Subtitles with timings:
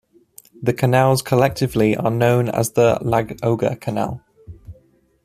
[0.63, 4.25] The canals collectively are known as the Ladoga Canal.